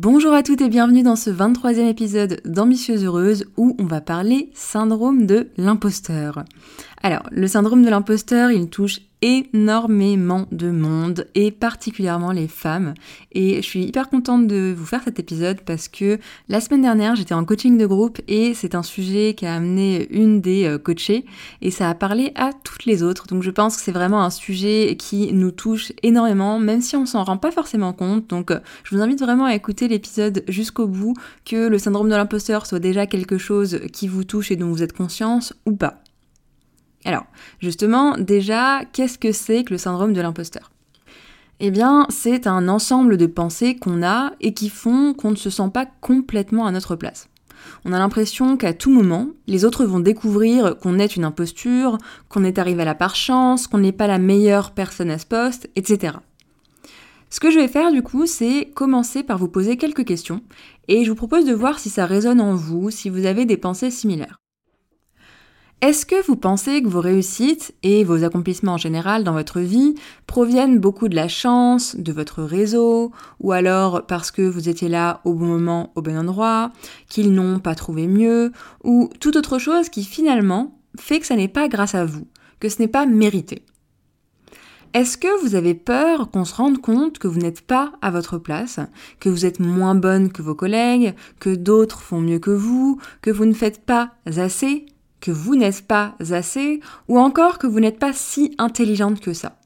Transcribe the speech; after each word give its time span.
Bonjour 0.00 0.32
à 0.32 0.44
toutes 0.44 0.60
et 0.60 0.68
bienvenue 0.68 1.02
dans 1.02 1.16
ce 1.16 1.28
23e 1.28 1.88
épisode 1.88 2.40
d'Ambitieuse 2.44 3.04
Heureuse 3.04 3.46
où 3.56 3.74
on 3.80 3.84
va 3.84 4.00
parler 4.00 4.48
syndrome 4.54 5.26
de 5.26 5.48
l'imposteur. 5.56 6.44
Alors, 7.02 7.22
le 7.30 7.46
syndrome 7.46 7.84
de 7.84 7.90
l'imposteur, 7.90 8.50
il 8.50 8.68
touche 8.68 9.00
énormément 9.22 10.46
de 10.52 10.70
monde 10.70 11.26
et 11.34 11.50
particulièrement 11.50 12.32
les 12.32 12.48
femmes. 12.48 12.94
Et 13.32 13.56
je 13.56 13.66
suis 13.66 13.84
hyper 13.84 14.08
contente 14.08 14.46
de 14.46 14.74
vous 14.76 14.86
faire 14.86 15.02
cet 15.02 15.18
épisode 15.18 15.60
parce 15.62 15.88
que 15.88 16.18
la 16.48 16.60
semaine 16.60 16.82
dernière 16.82 17.16
j'étais 17.16 17.34
en 17.34 17.44
coaching 17.44 17.78
de 17.78 17.86
groupe 17.86 18.20
et 18.28 18.54
c'est 18.54 18.74
un 18.74 18.82
sujet 18.82 19.34
qui 19.34 19.46
a 19.46 19.54
amené 19.54 20.06
une 20.10 20.40
des 20.40 20.64
euh, 20.64 20.78
coachées 20.78 21.24
et 21.62 21.70
ça 21.70 21.90
a 21.90 21.94
parlé 21.94 22.32
à 22.36 22.52
toutes 22.52 22.84
les 22.84 23.02
autres. 23.02 23.26
Donc 23.26 23.42
je 23.42 23.50
pense 23.50 23.76
que 23.76 23.82
c'est 23.82 23.92
vraiment 23.92 24.22
un 24.22 24.30
sujet 24.30 24.96
qui 24.96 25.32
nous 25.32 25.50
touche 25.50 25.92
énormément 26.02 26.60
même 26.60 26.80
si 26.80 26.94
on 26.94 27.06
s'en 27.06 27.24
rend 27.24 27.38
pas 27.38 27.50
forcément 27.50 27.92
compte. 27.92 28.28
Donc 28.28 28.50
euh, 28.50 28.60
je 28.84 28.94
vous 28.94 29.02
invite 29.02 29.20
vraiment 29.20 29.46
à 29.46 29.54
écouter 29.54 29.88
l'épisode 29.88 30.44
jusqu'au 30.46 30.86
bout, 30.86 31.14
que 31.44 31.68
le 31.68 31.78
syndrome 31.78 32.08
de 32.08 32.14
l'imposteur 32.14 32.66
soit 32.66 32.78
déjà 32.78 33.06
quelque 33.06 33.38
chose 33.38 33.80
qui 33.92 34.06
vous 34.06 34.22
touche 34.22 34.52
et 34.52 34.56
dont 34.56 34.70
vous 34.70 34.82
êtes 34.82 34.96
conscience 34.96 35.54
ou 35.66 35.74
pas. 35.74 36.02
Alors, 37.08 37.24
justement, 37.58 38.18
déjà, 38.18 38.82
qu'est-ce 38.92 39.16
que 39.16 39.32
c'est 39.32 39.64
que 39.64 39.72
le 39.72 39.78
syndrome 39.78 40.12
de 40.12 40.20
l'imposteur? 40.20 40.70
Eh 41.58 41.70
bien, 41.70 42.06
c'est 42.10 42.46
un 42.46 42.68
ensemble 42.68 43.16
de 43.16 43.24
pensées 43.24 43.76
qu'on 43.76 44.02
a 44.02 44.32
et 44.42 44.52
qui 44.52 44.68
font 44.68 45.14
qu'on 45.14 45.30
ne 45.30 45.36
se 45.36 45.48
sent 45.48 45.70
pas 45.72 45.86
complètement 45.86 46.66
à 46.66 46.70
notre 46.70 46.96
place. 46.96 47.30
On 47.86 47.94
a 47.94 47.98
l'impression 47.98 48.58
qu'à 48.58 48.74
tout 48.74 48.90
moment, 48.90 49.28
les 49.46 49.64
autres 49.64 49.86
vont 49.86 50.00
découvrir 50.00 50.76
qu'on 50.76 50.98
est 50.98 51.16
une 51.16 51.24
imposture, 51.24 51.96
qu'on 52.28 52.44
est 52.44 52.58
arrivé 52.58 52.82
à 52.82 52.84
la 52.84 52.94
par 52.94 53.16
chance, 53.16 53.68
qu'on 53.68 53.78
n'est 53.78 53.92
pas 53.92 54.06
la 54.06 54.18
meilleure 54.18 54.72
personne 54.72 55.10
à 55.10 55.16
ce 55.16 55.24
poste, 55.24 55.70
etc. 55.76 56.16
Ce 57.30 57.40
que 57.40 57.50
je 57.50 57.58
vais 57.58 57.68
faire 57.68 57.90
du 57.90 58.02
coup, 58.02 58.26
c'est 58.26 58.70
commencer 58.74 59.22
par 59.22 59.38
vous 59.38 59.48
poser 59.48 59.78
quelques 59.78 60.04
questions 60.04 60.42
et 60.88 61.06
je 61.06 61.08
vous 61.08 61.16
propose 61.16 61.46
de 61.46 61.54
voir 61.54 61.78
si 61.78 61.88
ça 61.88 62.04
résonne 62.04 62.42
en 62.42 62.54
vous, 62.54 62.90
si 62.90 63.08
vous 63.08 63.24
avez 63.24 63.46
des 63.46 63.56
pensées 63.56 63.90
similaires. 63.90 64.38
Est-ce 65.80 66.06
que 66.06 66.26
vous 66.26 66.34
pensez 66.34 66.82
que 66.82 66.88
vos 66.88 67.00
réussites 67.00 67.72
et 67.84 68.02
vos 68.02 68.24
accomplissements 68.24 68.72
en 68.72 68.78
général 68.78 69.22
dans 69.22 69.32
votre 69.32 69.60
vie 69.60 69.94
proviennent 70.26 70.80
beaucoup 70.80 71.06
de 71.06 71.14
la 71.14 71.28
chance, 71.28 71.94
de 71.94 72.12
votre 72.12 72.42
réseau, 72.42 73.12
ou 73.38 73.52
alors 73.52 74.04
parce 74.04 74.32
que 74.32 74.42
vous 74.42 74.68
étiez 74.68 74.88
là 74.88 75.20
au 75.24 75.34
bon 75.34 75.46
moment, 75.46 75.92
au 75.94 76.02
bon 76.02 76.18
endroit, 76.18 76.72
qu'ils 77.08 77.32
n'ont 77.32 77.60
pas 77.60 77.76
trouvé 77.76 78.08
mieux, 78.08 78.50
ou 78.82 79.08
toute 79.20 79.36
autre 79.36 79.60
chose 79.60 79.88
qui 79.88 80.02
finalement 80.02 80.80
fait 80.98 81.20
que 81.20 81.26
ça 81.26 81.36
n'est 81.36 81.46
pas 81.46 81.68
grâce 81.68 81.94
à 81.94 82.04
vous, 82.04 82.26
que 82.58 82.68
ce 82.68 82.82
n'est 82.82 82.88
pas 82.88 83.06
mérité? 83.06 83.62
Est-ce 84.94 85.16
que 85.16 85.42
vous 85.44 85.54
avez 85.54 85.74
peur 85.74 86.28
qu'on 86.32 86.44
se 86.44 86.56
rende 86.56 86.80
compte 86.80 87.20
que 87.20 87.28
vous 87.28 87.38
n'êtes 87.38 87.60
pas 87.60 87.92
à 88.02 88.10
votre 88.10 88.38
place, 88.38 88.80
que 89.20 89.28
vous 89.28 89.46
êtes 89.46 89.60
moins 89.60 89.94
bonne 89.94 90.32
que 90.32 90.42
vos 90.42 90.56
collègues, 90.56 91.14
que 91.38 91.54
d'autres 91.54 92.00
font 92.00 92.20
mieux 92.20 92.40
que 92.40 92.50
vous, 92.50 92.98
que 93.22 93.30
vous 93.30 93.44
ne 93.44 93.52
faites 93.52 93.84
pas 93.84 94.14
assez, 94.26 94.86
que 95.20 95.30
vous 95.30 95.56
n'êtes 95.56 95.86
pas 95.86 96.14
assez, 96.30 96.80
ou 97.08 97.18
encore 97.18 97.58
que 97.58 97.66
vous 97.66 97.80
n'êtes 97.80 97.98
pas 97.98 98.12
si 98.12 98.54
intelligente 98.58 99.20
que 99.20 99.32
ça. 99.32 99.58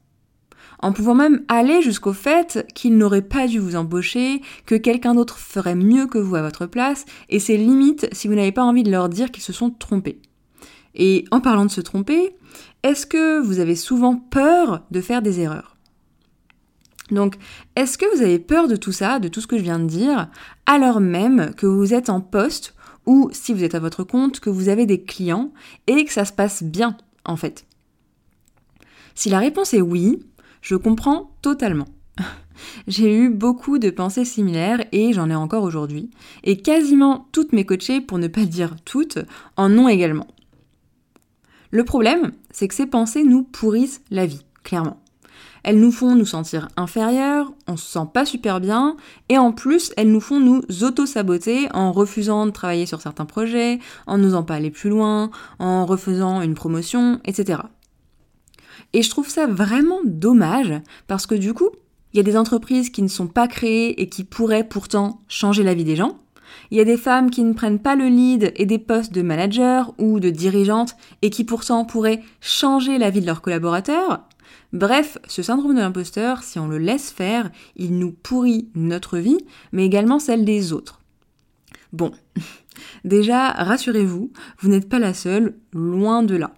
En 0.79 0.91
pouvant 0.91 1.15
même 1.15 1.43
aller 1.47 1.81
jusqu'au 1.81 2.11
fait 2.11 2.65
qu'ils 2.75 2.97
n'auraient 2.97 3.21
pas 3.21 3.47
dû 3.47 3.59
vous 3.59 3.75
embaucher, 3.75 4.41
que 4.65 4.75
quelqu'un 4.75 5.15
d'autre 5.15 5.37
ferait 5.37 5.75
mieux 5.75 6.07
que 6.07 6.17
vous 6.17 6.35
à 6.35 6.41
votre 6.41 6.65
place, 6.65 7.05
et 7.29 7.39
c'est 7.39 7.57
limite 7.57 8.07
si 8.11 8.27
vous 8.27 8.35
n'avez 8.35 8.51
pas 8.51 8.63
envie 8.63 8.83
de 8.83 8.91
leur 8.91 9.07
dire 9.07 9.31
qu'ils 9.31 9.43
se 9.43 9.53
sont 9.53 9.69
trompés. 9.69 10.21
Et 10.95 11.25
en 11.31 11.39
parlant 11.39 11.65
de 11.65 11.71
se 11.71 11.81
tromper, 11.81 12.35
est-ce 12.83 13.05
que 13.05 13.39
vous 13.39 13.59
avez 13.59 13.75
souvent 13.75 14.17
peur 14.17 14.83
de 14.91 15.01
faire 15.01 15.21
des 15.21 15.39
erreurs? 15.39 15.77
Donc, 17.11 17.35
est-ce 17.75 17.97
que 17.97 18.15
vous 18.15 18.21
avez 18.21 18.39
peur 18.39 18.67
de 18.67 18.75
tout 18.75 18.91
ça, 18.91 19.19
de 19.19 19.27
tout 19.27 19.41
ce 19.41 19.47
que 19.47 19.57
je 19.57 19.63
viens 19.63 19.79
de 19.79 19.85
dire, 19.85 20.29
alors 20.65 20.99
même 20.99 21.53
que 21.55 21.65
vous 21.65 21.93
êtes 21.93 22.09
en 22.09 22.21
poste 22.21 22.75
ou 23.05 23.29
si 23.31 23.53
vous 23.53 23.63
êtes 23.63 23.75
à 23.75 23.79
votre 23.79 24.03
compte, 24.03 24.39
que 24.39 24.49
vous 24.49 24.69
avez 24.69 24.85
des 24.85 25.03
clients 25.03 25.51
et 25.87 26.05
que 26.05 26.13
ça 26.13 26.25
se 26.25 26.33
passe 26.33 26.63
bien 26.63 26.97
en 27.25 27.35
fait 27.35 27.65
Si 29.15 29.29
la 29.29 29.39
réponse 29.39 29.73
est 29.73 29.81
oui, 29.81 30.19
je 30.61 30.75
comprends 30.75 31.31
totalement. 31.41 31.87
J'ai 32.87 33.15
eu 33.15 33.29
beaucoup 33.29 33.79
de 33.79 33.89
pensées 33.89 34.25
similaires 34.25 34.85
et 34.91 35.13
j'en 35.13 35.29
ai 35.29 35.35
encore 35.35 35.63
aujourd'hui. 35.63 36.09
Et 36.43 36.57
quasiment 36.57 37.27
toutes 37.31 37.53
mes 37.53 37.65
coachées, 37.65 38.01
pour 38.01 38.17
ne 38.17 38.27
pas 38.27 38.45
dire 38.45 38.75
toutes, 38.85 39.19
en 39.57 39.77
ont 39.77 39.87
également. 39.87 40.27
Le 41.71 41.83
problème, 41.83 42.31
c'est 42.51 42.67
que 42.67 42.75
ces 42.75 42.85
pensées 42.85 43.23
nous 43.23 43.43
pourrissent 43.43 44.01
la 44.11 44.25
vie, 44.25 44.45
clairement. 44.63 45.02
Elles 45.63 45.79
nous 45.79 45.91
font 45.91 46.15
nous 46.15 46.25
sentir 46.25 46.67
inférieurs, 46.75 47.53
on 47.67 47.77
se 47.77 47.85
sent 47.85 48.07
pas 48.13 48.25
super 48.25 48.59
bien, 48.59 48.97
et 49.29 49.37
en 49.37 49.53
plus, 49.53 49.93
elles 49.95 50.11
nous 50.11 50.19
font 50.19 50.39
nous 50.39 50.61
auto-saboter 50.81 51.69
en 51.73 51.91
refusant 51.93 52.45
de 52.45 52.51
travailler 52.51 52.85
sur 52.85 53.01
certains 53.01 53.25
projets, 53.25 53.79
en 54.05 54.17
n'osant 54.17 54.43
pas 54.43 54.55
aller 54.55 54.71
plus 54.71 54.89
loin, 54.89 55.31
en 55.59 55.85
refaisant 55.85 56.41
une 56.41 56.53
promotion, 56.53 57.21
etc. 57.23 57.61
Et 58.91 59.01
je 59.01 59.09
trouve 59.09 59.29
ça 59.29 59.47
vraiment 59.47 60.01
dommage, 60.03 60.73
parce 61.07 61.25
que 61.25 61.35
du 61.35 61.53
coup, 61.53 61.69
il 62.13 62.17
y 62.17 62.19
a 62.19 62.23
des 62.23 62.37
entreprises 62.37 62.89
qui 62.89 63.01
ne 63.01 63.07
sont 63.07 63.27
pas 63.27 63.47
créées 63.47 64.01
et 64.01 64.09
qui 64.09 64.23
pourraient 64.23 64.67
pourtant 64.67 65.21
changer 65.27 65.63
la 65.63 65.73
vie 65.73 65.83
des 65.83 65.95
gens. 65.95 66.19
Il 66.69 66.77
y 66.77 66.81
a 66.81 66.85
des 66.85 66.97
femmes 66.97 67.31
qui 67.31 67.43
ne 67.43 67.53
prennent 67.53 67.79
pas 67.79 67.95
le 67.95 68.07
lead 68.07 68.53
et 68.55 68.67
des 68.67 68.77
postes 68.77 69.13
de 69.13 69.23
manager 69.23 69.93
ou 69.97 70.19
de 70.19 70.29
dirigeantes 70.29 70.95
et 71.23 71.31
qui 71.31 71.43
pourtant 71.43 71.85
pourraient 71.85 72.21
changer 72.41 72.99
la 72.99 73.09
vie 73.09 73.21
de 73.21 73.25
leurs 73.25 73.41
collaborateurs. 73.41 74.21
Bref, 74.71 75.17
ce 75.27 75.41
syndrome 75.41 75.75
de 75.75 75.79
l'imposteur, 75.79 76.43
si 76.43 76.59
on 76.59 76.67
le 76.67 76.77
laisse 76.77 77.11
faire, 77.11 77.51
il 77.75 77.97
nous 77.97 78.11
pourrit 78.11 78.69
notre 78.75 79.17
vie, 79.17 79.37
mais 79.71 79.85
également 79.85 80.19
celle 80.19 80.45
des 80.45 80.73
autres. 80.73 80.99
Bon, 81.91 82.11
déjà, 83.05 83.51
rassurez-vous, 83.51 84.31
vous, 84.59 84.69
n'êtes 84.69 84.89
pas 84.89 84.99
la 84.99 85.13
seule, 85.13 85.55
loin 85.73 86.23
de 86.23 86.35
là. 86.35 86.53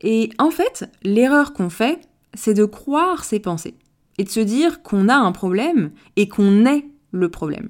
Et 0.00 0.30
en 0.38 0.50
fait, 0.50 0.90
l'erreur 1.02 1.52
qu'on 1.52 1.70
fait, 1.70 2.00
c'est 2.34 2.54
de 2.54 2.64
croire 2.64 3.24
ses 3.24 3.40
pensées 3.40 3.76
et 4.18 4.24
de 4.24 4.28
se 4.28 4.40
dire 4.40 4.82
qu'on 4.82 5.08
a 5.08 5.16
un 5.16 5.32
problème 5.32 5.92
et 6.16 6.28
qu'on 6.28 6.66
est 6.66 6.86
le 7.12 7.28
problème. 7.28 7.68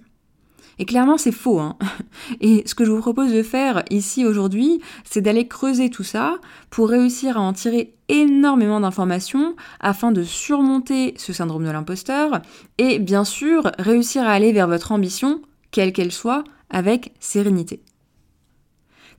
Et 0.79 0.85
clairement, 0.85 1.19
c'est 1.19 1.33
faux. 1.33 1.61
Hein. 1.61 1.77
Et 2.41 2.63
ce 2.67 2.75
que 2.75 2.85
je 2.85 2.91
vous 2.91 3.01
propose 3.01 3.33
de 3.33 3.43
faire 3.43 3.85
ici 3.91 4.25
aujourd'hui, 4.25 4.81
c'est 5.05 5.21
d'aller 5.21 5.47
creuser 5.47 5.91
tout 5.91 6.03
ça 6.03 6.37
pour 6.71 6.89
réussir 6.89 7.37
à 7.39 7.41
en 7.41 7.53
tirer 7.53 7.95
énormément 8.09 8.81
d'informations 8.81 9.55
afin 9.81 10.13
de 10.13 10.23
surmonter 10.23 11.15
ce 11.17 11.33
syndrome 11.33 11.65
de 11.65 11.71
l'imposteur 11.71 12.43
et 12.79 12.99
bien 12.99 13.25
sûr 13.25 13.71
réussir 13.79 14.25
à 14.25 14.33
aller 14.33 14.53
vers 14.53 14.69
votre 14.69 14.93
ambition, 14.93 15.41
quelle 15.71 15.93
qu'elle 15.93 16.13
soit, 16.13 16.45
avec 16.71 17.15
sérénité. 17.21 17.83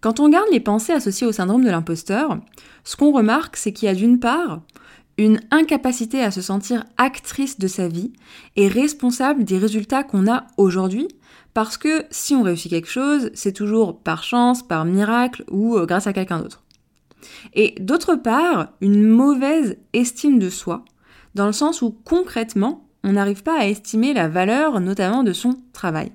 Quand 0.02 0.20
on 0.20 0.26
regarde 0.26 0.48
les 0.52 0.60
pensées 0.60 0.94
associées 0.94 1.26
au 1.26 1.32
syndrome 1.32 1.64
de 1.64 1.72
l'imposteur, 1.72 2.38
ce 2.84 2.96
qu'on 2.96 3.12
remarque, 3.12 3.56
c'est 3.56 3.74
qu'il 3.74 3.88
y 3.88 3.90
a 3.90 3.96
d'une 3.96 4.20
part 4.20 4.62
une 5.18 5.40
incapacité 5.52 6.22
à 6.22 6.32
se 6.32 6.42
sentir 6.42 6.86
actrice 6.98 7.58
de 7.58 7.68
sa 7.68 7.88
vie 7.88 8.12
et 8.56 8.68
responsable 8.68 9.44
des 9.44 9.58
résultats 9.58 10.04
qu'on 10.04 10.30
a 10.32 10.46
aujourd'hui, 10.58 11.08
parce 11.54 11.78
que 11.78 12.06
si 12.12 12.36
on 12.36 12.44
réussit 12.44 12.70
quelque 12.70 12.90
chose, 12.90 13.32
c'est 13.34 13.54
toujours 13.54 14.00
par 14.00 14.24
chance, 14.24 14.62
par 14.62 14.84
miracle 14.86 15.46
ou 15.50 15.78
euh, 15.78 15.86
grâce 15.86 16.08
à 16.08 16.14
quelqu'un 16.14 16.40
d'autre. 16.40 16.64
Et 17.54 17.76
d'autre 17.80 18.16
part, 18.16 18.70
une 18.82 19.08
mauvaise 19.08 19.78
estime 19.94 20.38
de 20.38 20.50
soi, 20.50 20.84
dans 21.34 21.48
le 21.48 21.54
sens 21.54 21.82
où 21.82 21.96
concrètement, 22.04 22.88
on 23.04 23.14
n'arrive 23.14 23.44
pas 23.44 23.60
à 23.60 23.68
estimer 23.68 24.14
la 24.14 24.28
valeur 24.28 24.80
notamment 24.82 25.24
de 25.24 25.34
son 25.34 25.58
travail. 25.74 26.12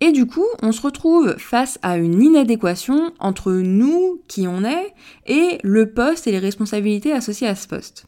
Et 0.00 0.12
du 0.12 0.26
coup, 0.26 0.46
on 0.62 0.72
se 0.72 0.80
retrouve 0.80 1.36
face 1.36 1.78
à 1.82 1.98
une 1.98 2.22
inadéquation 2.22 3.12
entre 3.18 3.52
nous, 3.52 4.22
qui 4.28 4.48
on 4.48 4.64
est, 4.64 4.94
et 5.26 5.58
le 5.62 5.92
poste 5.92 6.26
et 6.26 6.32
les 6.32 6.38
responsabilités 6.38 7.12
associées 7.12 7.48
à 7.48 7.54
ce 7.54 7.68
poste. 7.68 8.06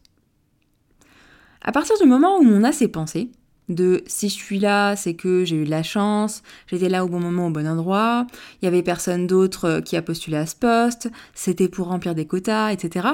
À 1.60 1.70
partir 1.70 1.96
du 2.00 2.08
moment 2.08 2.38
où 2.38 2.44
on 2.44 2.64
a 2.64 2.72
ces 2.72 2.88
pensées, 2.88 3.30
de 3.68 4.02
si 4.06 4.28
je 4.28 4.34
suis 4.34 4.58
là, 4.58 4.96
c'est 4.96 5.14
que 5.14 5.44
j'ai 5.44 5.56
eu 5.56 5.64
de 5.64 5.70
la 5.70 5.82
chance, 5.82 6.42
j'étais 6.66 6.88
là 6.88 7.04
au 7.04 7.08
bon 7.08 7.20
moment, 7.20 7.46
au 7.46 7.50
bon 7.50 7.66
endroit, 7.66 8.26
il 8.60 8.64
y 8.64 8.68
avait 8.68 8.82
personne 8.82 9.26
d'autre 9.26 9.80
qui 9.84 9.96
a 9.96 10.02
postulé 10.02 10.36
à 10.36 10.46
ce 10.46 10.56
poste, 10.56 11.10
c'était 11.34 11.68
pour 11.68 11.88
remplir 11.88 12.14
des 12.14 12.26
quotas, 12.26 12.70
etc. 12.70 13.08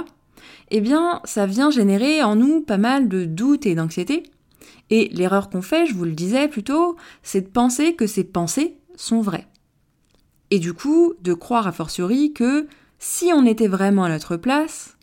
eh 0.70 0.80
bien, 0.80 1.20
ça 1.24 1.46
vient 1.46 1.70
générer 1.70 2.22
en 2.22 2.36
nous 2.36 2.60
pas 2.60 2.78
mal 2.78 3.08
de 3.08 3.24
doutes 3.24 3.66
et 3.66 3.74
d'anxiété. 3.74 4.22
Et 4.90 5.08
l'erreur 5.12 5.50
qu'on 5.50 5.62
fait, 5.62 5.86
je 5.86 5.94
vous 5.94 6.04
le 6.04 6.12
disais 6.12 6.48
plus 6.48 6.62
tôt, 6.62 6.96
c'est 7.22 7.42
de 7.42 7.48
penser 7.48 7.94
que 7.94 8.06
ces 8.06 8.24
pensées 8.24 8.76
sont 8.96 9.20
vraies. 9.20 9.46
Et 10.50 10.58
du 10.58 10.72
coup, 10.72 11.14
de 11.22 11.34
croire 11.34 11.66
a 11.66 11.72
fortiori 11.72 12.32
que 12.32 12.66
si 12.98 13.30
on 13.34 13.44
était 13.44 13.68
vraiment 13.68 14.04
à 14.04 14.08
notre 14.08 14.36
place, 14.36 14.96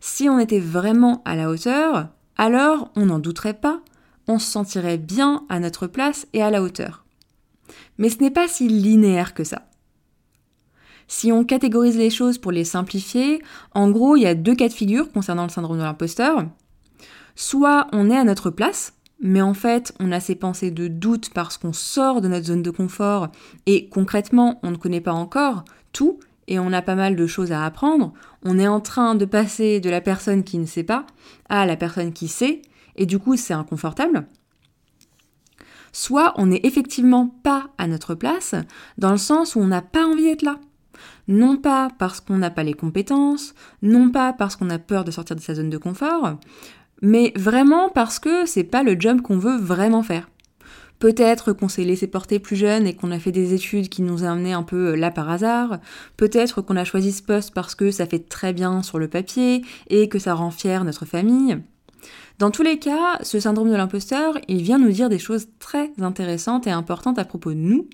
si 0.00 0.28
on 0.28 0.38
était 0.38 0.60
vraiment 0.60 1.22
à 1.24 1.36
la 1.36 1.50
hauteur, 1.50 2.08
alors 2.36 2.90
on 2.96 3.06
n'en 3.06 3.18
douterait 3.18 3.54
pas, 3.54 3.80
on 4.26 4.38
se 4.38 4.50
sentirait 4.50 4.98
bien 4.98 5.44
à 5.48 5.60
notre 5.60 5.86
place 5.86 6.26
et 6.32 6.42
à 6.42 6.50
la 6.50 6.62
hauteur. 6.62 7.04
Mais 7.96 8.10
ce 8.10 8.18
n'est 8.18 8.30
pas 8.30 8.48
si 8.48 8.68
linéaire 8.68 9.34
que 9.34 9.44
ça. 9.44 9.68
Si 11.08 11.32
on 11.32 11.44
catégorise 11.44 11.96
les 11.96 12.10
choses 12.10 12.36
pour 12.36 12.52
les 12.52 12.64
simplifier, 12.64 13.42
en 13.74 13.90
gros, 13.90 14.16
il 14.16 14.22
y 14.22 14.26
a 14.26 14.34
deux 14.34 14.54
cas 14.54 14.68
de 14.68 14.74
figure 14.74 15.10
concernant 15.10 15.44
le 15.44 15.48
syndrome 15.48 15.78
de 15.78 15.82
l'imposteur. 15.82 16.44
Soit 17.34 17.88
on 17.92 18.10
est 18.10 18.16
à 18.16 18.24
notre 18.24 18.50
place, 18.50 18.94
mais 19.20 19.42
en 19.42 19.54
fait, 19.54 19.92
on 19.98 20.12
a 20.12 20.20
ces 20.20 20.36
pensées 20.36 20.70
de 20.70 20.86
doute 20.88 21.30
parce 21.34 21.58
qu'on 21.58 21.72
sort 21.72 22.20
de 22.20 22.28
notre 22.28 22.46
zone 22.46 22.62
de 22.62 22.70
confort 22.70 23.28
et 23.66 23.88
concrètement, 23.88 24.60
on 24.62 24.70
ne 24.70 24.76
connaît 24.76 25.00
pas 25.00 25.12
encore 25.12 25.64
tout 25.92 26.20
et 26.46 26.58
on 26.58 26.72
a 26.72 26.82
pas 26.82 26.94
mal 26.94 27.16
de 27.16 27.26
choses 27.26 27.52
à 27.52 27.64
apprendre. 27.64 28.12
On 28.44 28.58
est 28.58 28.68
en 28.68 28.80
train 28.80 29.14
de 29.14 29.24
passer 29.24 29.80
de 29.80 29.90
la 29.90 30.00
personne 30.00 30.44
qui 30.44 30.58
ne 30.58 30.66
sait 30.66 30.84
pas 30.84 31.04
à 31.48 31.66
la 31.66 31.76
personne 31.76 32.12
qui 32.12 32.28
sait 32.28 32.62
et 32.96 33.06
du 33.06 33.18
coup, 33.18 33.36
c'est 33.36 33.54
inconfortable. 33.54 34.26
Soit 35.92 36.34
on 36.36 36.46
n'est 36.46 36.60
effectivement 36.62 37.26
pas 37.42 37.70
à 37.78 37.86
notre 37.86 38.14
place 38.14 38.54
dans 38.98 39.10
le 39.10 39.18
sens 39.18 39.56
où 39.56 39.60
on 39.60 39.66
n'a 39.66 39.82
pas 39.82 40.06
envie 40.06 40.24
d'être 40.24 40.42
là. 40.42 40.58
Non 41.28 41.56
pas 41.56 41.90
parce 41.98 42.20
qu'on 42.20 42.38
n'a 42.38 42.50
pas 42.50 42.62
les 42.62 42.74
compétences, 42.74 43.54
non 43.82 44.10
pas 44.10 44.32
parce 44.32 44.56
qu'on 44.56 44.70
a 44.70 44.78
peur 44.78 45.04
de 45.04 45.10
sortir 45.10 45.36
de 45.36 45.40
sa 45.40 45.54
zone 45.54 45.70
de 45.70 45.78
confort, 45.78 46.38
mais 47.02 47.32
vraiment 47.36 47.88
parce 47.88 48.18
que 48.18 48.46
c'est 48.46 48.64
pas 48.64 48.82
le 48.82 48.96
job 48.98 49.20
qu'on 49.20 49.38
veut 49.38 49.56
vraiment 49.56 50.02
faire. 50.02 50.28
Peut-être 50.98 51.52
qu'on 51.52 51.68
s'est 51.68 51.84
laissé 51.84 52.08
porter 52.08 52.40
plus 52.40 52.56
jeune 52.56 52.86
et 52.86 52.94
qu'on 52.94 53.12
a 53.12 53.20
fait 53.20 53.30
des 53.30 53.54
études 53.54 53.88
qui 53.88 54.02
nous 54.02 54.24
ont 54.24 54.28
amené 54.28 54.52
un 54.52 54.64
peu 54.64 54.96
là 54.96 55.12
par 55.12 55.30
hasard. 55.30 55.78
Peut-être 56.16 56.60
qu'on 56.60 56.76
a 56.76 56.84
choisi 56.84 57.12
ce 57.12 57.22
poste 57.22 57.54
parce 57.54 57.76
que 57.76 57.92
ça 57.92 58.06
fait 58.06 58.28
très 58.28 58.52
bien 58.52 58.82
sur 58.82 58.98
le 58.98 59.06
papier 59.06 59.62
et 59.90 60.08
que 60.08 60.18
ça 60.18 60.34
rend 60.34 60.50
fier 60.50 60.82
notre 60.82 61.04
famille. 61.04 61.58
Dans 62.38 62.50
tous 62.50 62.62
les 62.62 62.78
cas, 62.78 63.18
ce 63.22 63.38
syndrome 63.38 63.70
de 63.70 63.76
l'imposteur, 63.76 64.38
il 64.48 64.62
vient 64.62 64.78
nous 64.78 64.90
dire 64.90 65.08
des 65.08 65.18
choses 65.18 65.48
très 65.58 65.90
intéressantes 66.00 66.66
et 66.66 66.70
importantes 66.70 67.18
à 67.18 67.24
propos 67.24 67.50
de 67.50 67.58
nous, 67.58 67.88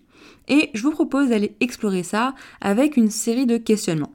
et 0.48 0.70
je 0.74 0.82
vous 0.82 0.90
propose 0.90 1.30
d'aller 1.30 1.56
explorer 1.60 2.02
ça 2.02 2.34
avec 2.60 2.98
une 2.98 3.10
série 3.10 3.46
de 3.46 3.56
questionnements. 3.56 4.12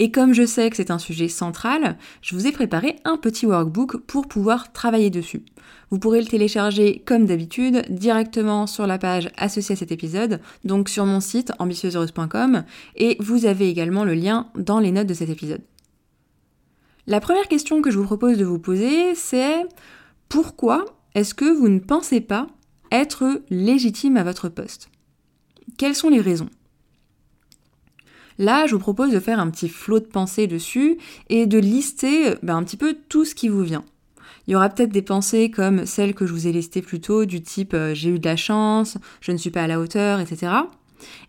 Et 0.00 0.12
comme 0.12 0.32
je 0.32 0.46
sais 0.46 0.70
que 0.70 0.76
c'est 0.76 0.92
un 0.92 0.98
sujet 0.98 1.26
central, 1.26 1.98
je 2.22 2.36
vous 2.36 2.46
ai 2.46 2.52
préparé 2.52 2.96
un 3.04 3.16
petit 3.16 3.46
workbook 3.46 3.96
pour 4.06 4.28
pouvoir 4.28 4.72
travailler 4.72 5.10
dessus. 5.10 5.42
Vous 5.90 5.98
pourrez 5.98 6.20
le 6.20 6.26
télécharger 6.28 7.02
comme 7.04 7.26
d'habitude 7.26 7.84
directement 7.90 8.68
sur 8.68 8.86
la 8.86 8.96
page 8.96 9.28
associée 9.36 9.72
à 9.72 9.76
cet 9.76 9.90
épisode, 9.90 10.40
donc 10.64 10.88
sur 10.88 11.04
mon 11.04 11.18
site 11.18 11.52
ambitieuseheureuse.com, 11.58 12.62
et 12.94 13.16
vous 13.18 13.44
avez 13.44 13.68
également 13.68 14.04
le 14.04 14.14
lien 14.14 14.46
dans 14.54 14.78
les 14.78 14.92
notes 14.92 15.08
de 15.08 15.14
cet 15.14 15.30
épisode. 15.30 15.62
La 17.08 17.18
première 17.18 17.48
question 17.48 17.82
que 17.82 17.90
je 17.90 17.98
vous 17.98 18.04
propose 18.04 18.38
de 18.38 18.44
vous 18.44 18.60
poser, 18.60 19.16
c'est 19.16 19.66
pourquoi 20.28 20.84
est-ce 21.16 21.34
que 21.34 21.52
vous 21.52 21.68
ne 21.68 21.80
pensez 21.80 22.20
pas 22.20 22.46
être 22.92 23.42
légitime 23.50 24.16
à 24.16 24.22
votre 24.22 24.48
poste? 24.48 24.90
Quelles 25.76 25.96
sont 25.96 26.08
les 26.08 26.20
raisons? 26.20 26.50
Là, 28.38 28.66
je 28.66 28.74
vous 28.74 28.80
propose 28.80 29.12
de 29.12 29.20
faire 29.20 29.40
un 29.40 29.50
petit 29.50 29.68
flot 29.68 30.00
de 30.00 30.04
pensée 30.04 30.46
dessus 30.46 30.96
et 31.28 31.46
de 31.46 31.58
lister 31.58 32.34
ben, 32.42 32.56
un 32.56 32.64
petit 32.64 32.76
peu 32.76 32.96
tout 33.08 33.24
ce 33.24 33.34
qui 33.34 33.48
vous 33.48 33.62
vient. 33.62 33.84
Il 34.46 34.52
y 34.52 34.56
aura 34.56 34.68
peut-être 34.68 34.92
des 34.92 35.02
pensées 35.02 35.50
comme 35.50 35.84
celles 35.84 36.14
que 36.14 36.26
je 36.26 36.32
vous 36.32 36.46
ai 36.46 36.52
listées 36.52 36.80
plus 36.80 37.00
tôt, 37.00 37.24
du 37.24 37.42
type 37.42 37.74
euh, 37.74 37.94
j'ai 37.94 38.10
eu 38.10 38.18
de 38.18 38.24
la 38.24 38.36
chance, 38.36 38.96
je 39.20 39.32
ne 39.32 39.36
suis 39.36 39.50
pas 39.50 39.64
à 39.64 39.66
la 39.66 39.80
hauteur, 39.80 40.20
etc. 40.20 40.52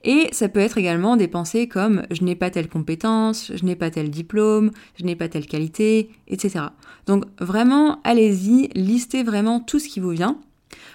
Et 0.04 0.30
ça 0.32 0.50
peut 0.50 0.60
être 0.60 0.78
également 0.78 1.18
des 1.18 1.28
pensées 1.28 1.68
comme 1.68 2.04
je 2.12 2.24
n'ai 2.24 2.36
pas 2.36 2.50
telle 2.50 2.70
compétence, 2.70 3.52
je 3.54 3.66
n'ai 3.66 3.76
pas 3.76 3.92
tel 3.92 4.10
diplôme, 4.10 4.72
je 4.98 5.04
n'ai 5.04 5.16
pas 5.16 5.28
telle 5.28 5.48
qualité, 5.48 6.10
etc. 6.28 6.66
Donc 7.08 7.26
vraiment, 7.40 8.00
allez-y, 8.04 8.70
listez 8.74 9.24
vraiment 9.24 9.60
tout 9.60 9.80
ce 9.80 9.88
qui 9.88 10.00
vous 10.00 10.12
vient. 10.12 10.40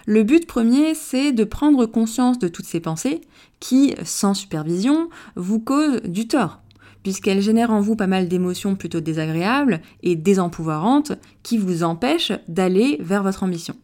Le 0.07 0.23
but 0.23 0.47
premier, 0.47 0.95
c'est 0.95 1.33
de 1.33 1.45
prendre 1.45 1.87
conscience 1.87 2.39
de 2.39 2.49
toutes 2.49 2.67
ces 2.67 2.81
pensées 2.81 3.21
qui, 3.61 3.95
sans 4.05 4.35
supervision, 4.35 5.09
vous 5.37 5.61
causent 5.61 6.03
du 6.03 6.29
tort, 6.29 6.61
puisqu'elles 7.03 7.41
génèrent 7.41 7.71
en 7.71 7.81
vous 7.81 7.97
pas 7.97 8.07
mal 8.07 8.29
d'émotions 8.29 8.77
plutôt 8.77 9.01
désagréables 9.01 9.81
et 10.03 10.17
désempouvoirantes 10.17 11.13
qui 11.43 11.59
vous 11.59 11.83
empêchent 11.83 12.33
d'aller 12.49 12.99
vers 13.01 13.23
votre 13.23 13.43
ambition. 13.43 13.77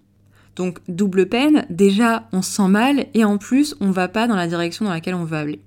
Donc 0.56 0.81
double 0.88 1.26
peine, 1.26 1.64
déjà 1.70 2.28
on 2.32 2.42
se 2.42 2.50
sent 2.50 2.69
mal 2.69 3.06
et 3.14 3.25
en 3.25 3.38
plus 3.38 3.76
on 3.81 3.90
va 3.90 4.08
pas 4.08 4.26
dans 4.26 4.37
la 4.37 4.48
direction 4.48 4.84
dans 4.84 4.90
laquelle 4.90 5.14
on 5.14 5.25
veut 5.25 5.37
aller. 5.37 5.60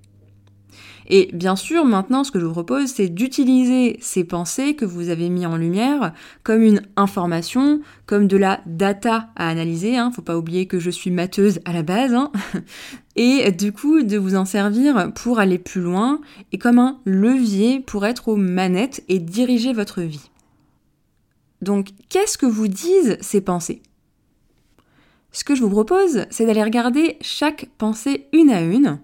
Et 1.10 1.30
bien 1.34 1.56
sûr, 1.56 1.86
maintenant, 1.86 2.24
ce 2.24 2.32
que 2.32 2.40
je 2.40 2.46
vous 2.46 2.52
propose, 2.54 2.88
c'est 2.88 3.10
d'utiliser 3.10 3.98
ces 4.02 4.24
pensées 4.24 4.76
que 4.76 4.86
vous 4.86 5.10
avez 5.10 5.30
mis 5.30 5.46
en 5.46 5.58
lumière 5.58 6.14
comme 6.44 6.62
une 6.62 6.82
information, 6.96 7.82
comme 8.06 8.28
de 8.28 8.38
la 8.38 8.62
data 8.66 9.30
à 9.36 9.50
analyser. 9.50 9.98
Hein. 9.98 10.12
Faut 10.12 10.22
pas 10.22 10.38
oublier 10.38 10.66
que 10.66 10.80
je 10.80 10.90
suis 10.90 11.12
matheuse 11.12 11.60
à 11.66 11.74
la 11.74 11.84
base. 11.84 12.14
Hein. 12.14 12.32
et 13.16 13.52
du 13.52 13.72
coup, 13.72 14.04
de 14.04 14.18
vous 14.18 14.36
en 14.36 14.46
servir 14.46 15.12
pour 15.14 15.40
aller 15.40 15.58
plus 15.58 15.82
loin 15.82 16.22
et 16.52 16.58
comme 16.58 16.80
un 16.80 17.00
levier 17.06 17.80
pour 17.80 18.06
être 18.06 18.30
aux 18.30 18.38
manettes 18.38 19.04
et 19.10 19.20
diriger 19.20 19.74
votre 19.74 20.02
vie. 20.02 20.30
Donc, 21.62 21.90
qu'est-ce 22.10 22.38
que 22.38 22.46
vous 22.46 22.68
disent 22.68 23.18
ces 23.22 23.42
pensées? 23.42 23.82
Ce 25.32 25.44
que 25.44 25.56
je 25.56 25.62
vous 25.62 25.70
propose, 25.70 26.26
c'est 26.30 26.46
d'aller 26.46 26.64
regarder 26.64 27.18
chaque 27.22 27.70
pensée 27.78 28.28
une 28.34 28.52
à 28.52 28.62
une 28.62 29.00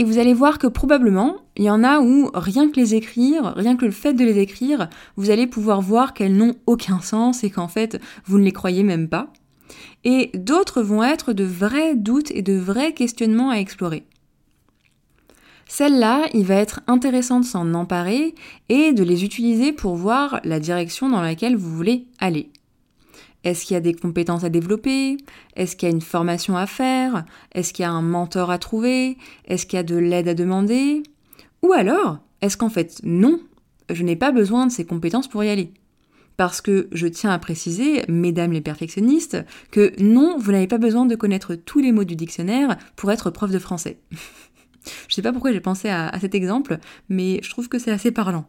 et 0.00 0.02
vous 0.02 0.16
allez 0.16 0.32
voir 0.32 0.58
que 0.58 0.66
probablement, 0.66 1.36
il 1.58 1.64
y 1.64 1.70
en 1.70 1.84
a 1.84 2.00
où 2.00 2.30
rien 2.32 2.70
que 2.70 2.80
les 2.80 2.94
écrire, 2.94 3.52
rien 3.54 3.76
que 3.76 3.84
le 3.84 3.90
fait 3.90 4.14
de 4.14 4.24
les 4.24 4.38
écrire, 4.38 4.88
vous 5.16 5.28
allez 5.28 5.46
pouvoir 5.46 5.82
voir 5.82 6.14
qu'elles 6.14 6.34
n'ont 6.34 6.54
aucun 6.64 7.00
sens 7.00 7.44
et 7.44 7.50
qu'en 7.50 7.68
fait, 7.68 8.00
vous 8.24 8.38
ne 8.38 8.44
les 8.44 8.52
croyez 8.52 8.82
même 8.82 9.10
pas. 9.10 9.30
Et 10.04 10.30
d'autres 10.32 10.80
vont 10.80 11.02
être 11.02 11.34
de 11.34 11.44
vrais 11.44 11.96
doutes 11.96 12.30
et 12.30 12.40
de 12.40 12.54
vrais 12.54 12.94
questionnements 12.94 13.50
à 13.50 13.56
explorer. 13.56 14.04
Celles-là, 15.68 16.30
il 16.32 16.46
va 16.46 16.54
être 16.54 16.80
intéressant 16.86 17.40
de 17.40 17.44
s'en 17.44 17.74
emparer 17.74 18.34
et 18.70 18.94
de 18.94 19.04
les 19.04 19.22
utiliser 19.22 19.70
pour 19.70 19.96
voir 19.96 20.40
la 20.44 20.60
direction 20.60 21.10
dans 21.10 21.20
laquelle 21.20 21.56
vous 21.56 21.76
voulez 21.76 22.06
aller. 22.18 22.48
Est-ce 23.44 23.64
qu'il 23.64 23.74
y 23.74 23.76
a 23.76 23.80
des 23.80 23.94
compétences 23.94 24.44
à 24.44 24.48
développer? 24.48 25.16
Est-ce 25.56 25.76
qu'il 25.76 25.88
y 25.88 25.92
a 25.92 25.94
une 25.94 26.02
formation 26.02 26.56
à 26.56 26.66
faire? 26.66 27.24
Est-ce 27.52 27.72
qu'il 27.72 27.84
y 27.84 27.86
a 27.86 27.90
un 27.90 28.02
mentor 28.02 28.50
à 28.50 28.58
trouver? 28.58 29.16
Est-ce 29.46 29.66
qu'il 29.66 29.76
y 29.76 29.80
a 29.80 29.84
de 29.84 29.96
l'aide 29.96 30.28
à 30.28 30.34
demander? 30.34 31.02
Ou 31.62 31.72
alors, 31.72 32.18
est-ce 32.42 32.56
qu'en 32.56 32.70
fait, 32.70 33.00
non, 33.02 33.40
je 33.90 34.02
n'ai 34.02 34.16
pas 34.16 34.32
besoin 34.32 34.66
de 34.66 34.72
ces 34.72 34.84
compétences 34.84 35.28
pour 35.28 35.44
y 35.44 35.48
aller? 35.48 35.72
Parce 36.36 36.60
que 36.60 36.88
je 36.92 37.06
tiens 37.06 37.30
à 37.30 37.38
préciser, 37.38 38.02
mesdames 38.08 38.52
les 38.52 38.62
perfectionnistes, 38.62 39.38
que 39.70 39.92
non, 40.02 40.38
vous 40.38 40.52
n'avez 40.52 40.66
pas 40.66 40.78
besoin 40.78 41.04
de 41.04 41.14
connaître 41.14 41.54
tous 41.54 41.80
les 41.80 41.92
mots 41.92 42.04
du 42.04 42.16
dictionnaire 42.16 42.78
pour 42.96 43.12
être 43.12 43.30
prof 43.30 43.50
de 43.50 43.58
français. 43.58 43.98
je 45.08 45.14
sais 45.14 45.22
pas 45.22 45.32
pourquoi 45.32 45.52
j'ai 45.52 45.60
pensé 45.60 45.88
à, 45.88 46.18
cet 46.18 46.34
exemple, 46.34 46.78
mais 47.08 47.40
je 47.42 47.50
trouve 47.50 47.68
que 47.68 47.78
c'est 47.78 47.90
assez 47.90 48.10
parlant. 48.10 48.46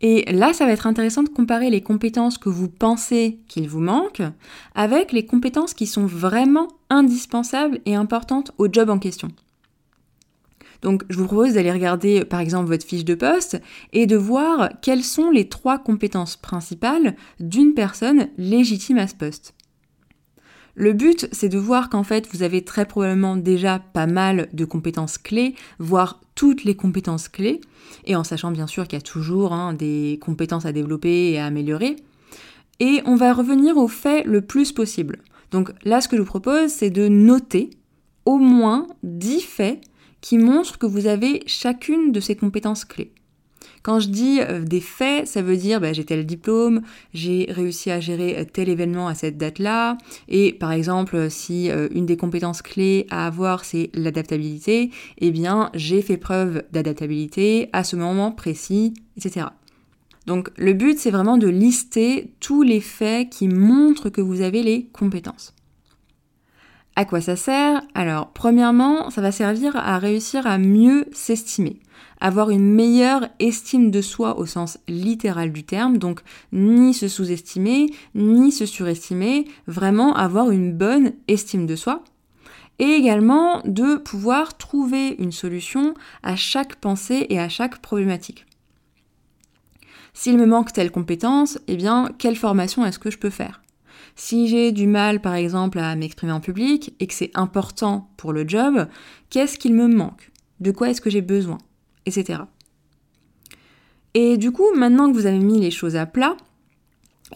Et 0.00 0.30
là, 0.32 0.52
ça 0.52 0.64
va 0.64 0.72
être 0.72 0.86
intéressant 0.86 1.24
de 1.24 1.28
comparer 1.28 1.70
les 1.70 1.80
compétences 1.80 2.38
que 2.38 2.48
vous 2.48 2.68
pensez 2.68 3.40
qu'il 3.48 3.68
vous 3.68 3.80
manque 3.80 4.22
avec 4.74 5.12
les 5.12 5.26
compétences 5.26 5.74
qui 5.74 5.86
sont 5.86 6.06
vraiment 6.06 6.68
indispensables 6.88 7.80
et 7.84 7.96
importantes 7.96 8.52
au 8.58 8.68
job 8.70 8.90
en 8.90 8.98
question. 8.98 9.28
Donc, 10.82 11.02
je 11.08 11.18
vous 11.18 11.26
propose 11.26 11.54
d'aller 11.54 11.72
regarder 11.72 12.24
par 12.24 12.38
exemple 12.38 12.68
votre 12.68 12.86
fiche 12.86 13.04
de 13.04 13.16
poste 13.16 13.60
et 13.92 14.06
de 14.06 14.16
voir 14.16 14.70
quelles 14.80 15.02
sont 15.02 15.30
les 15.30 15.48
trois 15.48 15.78
compétences 15.78 16.36
principales 16.36 17.16
d'une 17.40 17.74
personne 17.74 18.28
légitime 18.38 18.98
à 18.98 19.08
ce 19.08 19.16
poste. 19.16 19.54
Le 20.80 20.92
but, 20.92 21.28
c'est 21.32 21.48
de 21.48 21.58
voir 21.58 21.90
qu'en 21.90 22.04
fait, 22.04 22.28
vous 22.32 22.44
avez 22.44 22.62
très 22.62 22.86
probablement 22.86 23.34
déjà 23.34 23.80
pas 23.80 24.06
mal 24.06 24.48
de 24.52 24.64
compétences 24.64 25.18
clés, 25.18 25.56
voire 25.80 26.20
toutes 26.36 26.62
les 26.62 26.76
compétences 26.76 27.26
clés, 27.26 27.60
et 28.04 28.14
en 28.14 28.22
sachant 28.22 28.52
bien 28.52 28.68
sûr 28.68 28.86
qu'il 28.86 28.96
y 28.96 29.02
a 29.02 29.04
toujours 29.04 29.52
hein, 29.52 29.72
des 29.72 30.20
compétences 30.22 30.66
à 30.66 30.72
développer 30.72 31.32
et 31.32 31.40
à 31.40 31.46
améliorer. 31.46 31.96
Et 32.78 33.00
on 33.06 33.16
va 33.16 33.32
revenir 33.32 33.76
au 33.76 33.88
fait 33.88 34.22
le 34.24 34.40
plus 34.40 34.70
possible. 34.70 35.18
Donc 35.50 35.72
là, 35.82 36.00
ce 36.00 36.06
que 36.06 36.16
je 36.16 36.22
vous 36.22 36.28
propose, 36.28 36.70
c'est 36.70 36.90
de 36.90 37.08
noter 37.08 37.70
au 38.24 38.38
moins 38.38 38.86
10 39.02 39.40
faits 39.40 39.80
qui 40.20 40.38
montrent 40.38 40.78
que 40.78 40.86
vous 40.86 41.08
avez 41.08 41.42
chacune 41.46 42.12
de 42.12 42.20
ces 42.20 42.36
compétences 42.36 42.84
clés. 42.84 43.10
Quand 43.88 44.00
je 44.00 44.10
dis 44.10 44.40
euh, 44.42 44.60
des 44.60 44.82
faits, 44.82 45.26
ça 45.26 45.40
veut 45.40 45.56
dire 45.56 45.80
bah, 45.80 45.94
j'ai 45.94 46.04
tel 46.04 46.26
diplôme, 46.26 46.82
j'ai 47.14 47.46
réussi 47.48 47.90
à 47.90 48.00
gérer 48.00 48.36
euh, 48.38 48.44
tel 48.44 48.68
événement 48.68 49.08
à 49.08 49.14
cette 49.14 49.38
date-là, 49.38 49.96
et 50.28 50.52
par 50.52 50.72
exemple 50.72 51.30
si 51.30 51.70
euh, 51.70 51.88
une 51.92 52.04
des 52.04 52.18
compétences 52.18 52.60
clés 52.60 53.06
à 53.08 53.26
avoir 53.26 53.64
c'est 53.64 53.88
l'adaptabilité, 53.94 54.90
eh 55.16 55.30
bien 55.30 55.70
j'ai 55.72 56.02
fait 56.02 56.18
preuve 56.18 56.64
d'adaptabilité 56.70 57.70
à 57.72 57.82
ce 57.82 57.96
moment 57.96 58.30
précis, 58.30 58.92
etc. 59.16 59.46
Donc 60.26 60.50
le 60.58 60.74
but, 60.74 60.98
c'est 60.98 61.10
vraiment 61.10 61.38
de 61.38 61.48
lister 61.48 62.34
tous 62.40 62.60
les 62.60 62.82
faits 62.82 63.30
qui 63.30 63.48
montrent 63.48 64.10
que 64.10 64.20
vous 64.20 64.42
avez 64.42 64.62
les 64.62 64.84
compétences. 64.92 65.54
À 66.98 67.04
quoi 67.04 67.20
ça 67.20 67.36
sert 67.36 67.80
Alors, 67.94 68.32
premièrement, 68.32 69.10
ça 69.10 69.20
va 69.20 69.30
servir 69.30 69.76
à 69.76 70.00
réussir 70.00 70.48
à 70.48 70.58
mieux 70.58 71.04
s'estimer, 71.12 71.78
avoir 72.20 72.50
une 72.50 72.74
meilleure 72.74 73.28
estime 73.38 73.92
de 73.92 74.02
soi 74.02 74.36
au 74.36 74.46
sens 74.46 74.80
littéral 74.88 75.52
du 75.52 75.62
terme, 75.62 75.98
donc 75.98 76.22
ni 76.52 76.92
se 76.92 77.06
sous-estimer, 77.06 77.86
ni 78.16 78.50
se 78.50 78.66
surestimer, 78.66 79.44
vraiment 79.68 80.12
avoir 80.16 80.50
une 80.50 80.72
bonne 80.72 81.12
estime 81.28 81.66
de 81.66 81.76
soi, 81.76 82.02
et 82.80 82.90
également 82.90 83.62
de 83.64 83.94
pouvoir 83.94 84.56
trouver 84.56 85.14
une 85.20 85.30
solution 85.30 85.94
à 86.24 86.34
chaque 86.34 86.74
pensée 86.74 87.26
et 87.28 87.38
à 87.38 87.48
chaque 87.48 87.78
problématique. 87.78 88.44
S'il 90.14 90.36
me 90.36 90.46
manque 90.46 90.72
telle 90.72 90.90
compétence, 90.90 91.60
eh 91.68 91.76
bien, 91.76 92.08
quelle 92.18 92.34
formation 92.34 92.84
est-ce 92.84 92.98
que 92.98 93.12
je 93.12 93.18
peux 93.18 93.30
faire? 93.30 93.60
Si 94.20 94.48
j'ai 94.48 94.72
du 94.72 94.88
mal, 94.88 95.20
par 95.20 95.34
exemple, 95.34 95.78
à 95.78 95.94
m'exprimer 95.94 96.32
en 96.32 96.40
public 96.40 96.92
et 96.98 97.06
que 97.06 97.14
c'est 97.14 97.30
important 97.34 98.10
pour 98.16 98.32
le 98.32 98.46
job, 98.46 98.88
qu'est-ce 99.30 99.56
qu'il 99.56 99.74
me 99.74 99.86
manque? 99.86 100.32
De 100.58 100.72
quoi 100.72 100.90
est-ce 100.90 101.00
que 101.00 101.08
j'ai 101.08 101.22
besoin? 101.22 101.58
Etc. 102.04 102.40
Et 104.14 104.36
du 104.36 104.50
coup, 104.50 104.74
maintenant 104.74 105.08
que 105.08 105.14
vous 105.16 105.26
avez 105.26 105.38
mis 105.38 105.60
les 105.60 105.70
choses 105.70 105.94
à 105.94 106.04
plat 106.04 106.36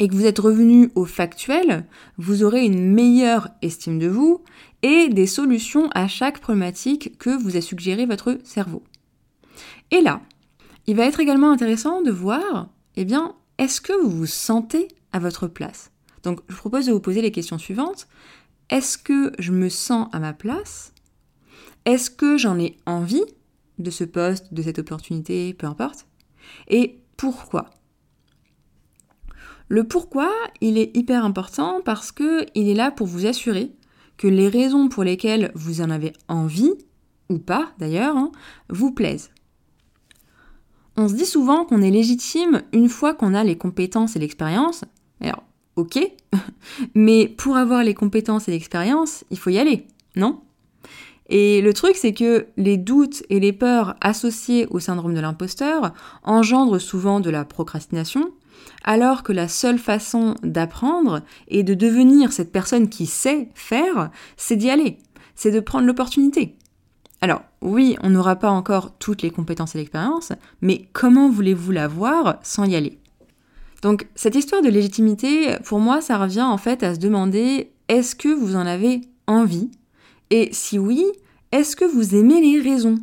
et 0.01 0.09
que 0.09 0.15
vous 0.15 0.27
êtes 0.27 0.41
revenu 0.41 0.91
au 0.97 1.05
factuel, 1.05 1.87
vous 2.19 2.43
aurez 2.43 2.65
une 2.65 2.93
meilleure 2.93 3.49
estime 3.63 4.01
de 4.01 4.09
vous 4.09 4.43
et 4.83 5.09
des 5.09 5.29
solutions 5.29 5.89
à 5.95 6.09
chaque 6.09 6.41
problématique 6.41 7.17
que 7.17 7.31
vous 7.31 7.57
a 7.57 7.61
suggéré 7.61 8.07
votre 8.07 8.39
cerveau. 8.43 8.83
Et 9.93 10.01
là, 10.01 10.21
il 10.89 10.97
va 10.97 11.05
être 11.05 11.21
également 11.21 11.53
intéressant 11.53 12.03
de 12.03 12.11
voir, 12.11 12.71
eh 12.97 13.05
bien, 13.05 13.37
est-ce 13.59 13.81
que 13.81 13.93
vous 14.03 14.11
vous 14.11 14.27
sentez 14.27 14.89
à 15.13 15.21
votre 15.21 15.47
place? 15.47 15.92
Donc, 16.23 16.41
je 16.49 16.55
vous 16.55 16.61
propose 16.61 16.87
de 16.87 16.93
vous 16.93 17.01
poser 17.01 17.23
les 17.23 17.33
questions 17.33 17.59
suivantes. 17.59 18.09
Est-ce 18.71 18.97
que 18.99 19.33
je 19.39 19.53
me 19.53 19.69
sens 19.69 20.09
à 20.13 20.19
ma 20.19 20.33
place? 20.33 20.93
Est-ce 21.85 22.11
que 22.11 22.37
j'en 22.37 22.59
ai 22.59 22.77
envie 22.87 23.25
de 23.79 23.91
ce 23.91 24.05
poste, 24.05 24.55
de 24.55 24.63
cette 24.63 24.79
opportunité, 24.79 25.53
peu 25.55 25.67
importe? 25.67 26.07
Et 26.69 27.01
pourquoi? 27.17 27.71
Le 29.69 29.85
pourquoi, 29.85 30.31
il 30.61 30.79
est 30.79 30.97
hyper 30.97 31.25
important 31.25 31.81
parce 31.85 32.13
que 32.13 32.47
il 32.55 32.69
est 32.69 32.75
là 32.75 32.91
pour 32.91 33.07
vous 33.07 33.27
assurer 33.27 33.73
que 34.19 34.29
les 34.29 34.49
raisons 34.49 34.89
pour 34.89 35.03
lesquelles 35.03 35.51
vous 35.55 35.81
en 35.81 35.91
avez 35.91 36.13
envie, 36.29 36.73
ou 37.29 37.39
pas 37.39 37.73
d'ailleurs, 37.79 38.17
hein, 38.17 38.31
vous 38.69 38.93
plaisent. 38.93 39.31
On 40.97 41.09
se 41.09 41.15
dit 41.15 41.27
souvent 41.27 41.65
qu'on 41.65 41.81
est 41.81 41.91
légitime 41.91 42.63
une 42.73 42.89
fois 42.91 43.15
qu'on 43.15 43.35
a 43.35 43.45
les 43.45 43.57
compétences 43.57 44.15
et 44.15 44.19
l'expérience. 44.19 44.85
Ok, 45.77 45.99
mais 46.95 47.29
pour 47.29 47.57
avoir 47.57 47.83
les 47.83 47.95
compétences 47.95 48.49
et 48.49 48.53
l'expérience, 48.53 49.25
il 49.31 49.39
faut 49.39 49.51
y 49.51 49.59
aller, 49.59 49.87
non? 50.17 50.41
Et 51.29 51.63
le 51.63 51.73
truc, 51.73 51.97
c'est 51.97 52.13
que 52.13 52.47
les 52.59 52.77
doutes 52.77 53.23
et 53.31 53.41
les 53.41 53.55
peurs 53.55 53.97
associés 54.03 54.67
au 54.71 54.81
syndrome 54.81 55.15
de 55.15 55.21
l'imposteur 55.21 55.95
engendrent 56.25 56.81
souvent 56.81 57.21
de 57.21 57.31
la 57.31 57.47
procrastination, 57.47 58.31
alors 58.85 59.23
que 59.23 59.33
la 59.33 59.49
seule 59.49 59.79
façon 59.79 60.35
d'apprendre 60.43 61.23
et 61.49 61.63
de 61.63 61.73
devenir 61.73 62.33
cette 62.33 62.53
personne 62.53 62.89
qui 62.91 63.07
sait 63.07 63.49
faire, 63.55 64.11
c'est 64.37 64.57
d'y 64.57 64.69
aller, 64.69 64.99
c'est 65.35 65.51
de 65.51 65.61
prendre 65.61 65.87
l'opportunité. 65.87 66.57
Alors, 67.23 67.43
oui, 67.63 67.97
on 68.03 68.11
n'aura 68.11 68.37
pas 68.37 68.51
encore 68.51 68.99
toutes 68.99 69.23
les 69.23 69.31
compétences 69.31 69.75
et 69.75 69.79
l'expérience, 69.79 70.33
mais 70.61 70.89
comment 70.93 71.31
voulez-vous 71.31 71.71
l'avoir 71.71 72.41
sans 72.43 72.65
y 72.65 72.75
aller? 72.75 72.99
Donc, 73.83 74.07
cette 74.15 74.37
histoire 74.37 74.63
de 74.63 74.69
légitimité, 74.69 75.57
pour 75.65 75.81
moi, 75.81 76.01
ça 76.01 76.17
revient 76.17 76.43
en 76.43 76.57
fait 76.57 76.83
à 76.83 76.95
se 76.95 77.01
demander 77.01 77.73
est-ce 77.89 78.15
que 78.15 78.29
vous 78.29 78.57
en 78.57 78.65
avez 78.65 79.03
envie? 79.27 79.71
Et 80.31 80.49
si 80.53 80.79
oui, 80.79 81.05
est-ce 81.51 81.77
que 81.77 81.85
vous 81.85 82.15
aimez 82.15 82.41
les 82.41 82.61
raisons? 82.61 82.99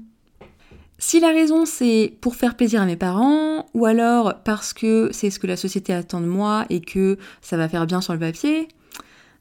Si 0.98 1.20
la 1.20 1.30
raison 1.30 1.66
c'est 1.66 2.14
pour 2.20 2.36
faire 2.36 2.58
plaisir 2.58 2.82
à 2.82 2.86
mes 2.86 2.98
parents, 2.98 3.68
ou 3.74 3.86
alors 3.86 4.42
parce 4.44 4.74
que 4.74 5.10
c'est 5.14 5.30
ce 5.30 5.40
que 5.40 5.48
la 5.48 5.56
société 5.56 5.94
attend 5.94 6.20
de 6.20 6.26
moi 6.26 6.66
et 6.70 6.82
que 6.82 7.18
ça 7.42 7.56
va 7.56 7.70
faire 7.70 7.86
bien 7.86 8.02
sur 8.02 8.14
le 8.14 8.20
papier, 8.20 8.68